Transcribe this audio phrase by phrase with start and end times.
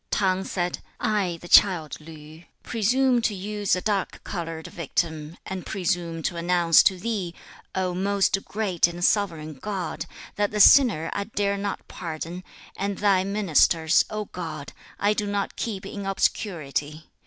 [0.09, 0.17] 3.
[0.17, 6.23] T'ang said, 'I the child Li, presume to use a dark coloured victim, and presume
[6.23, 7.35] to announce to Thee,
[7.75, 12.43] O most great and sovereign God, that the sinner I dare not pardon,
[12.75, 17.11] and thy ministers, O God, I do not keep in obscurity.